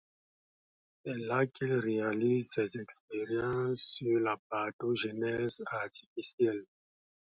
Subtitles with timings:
[1.05, 6.65] C’est là qu’il réalise ses expériences sur la parthénogenèse artificielle.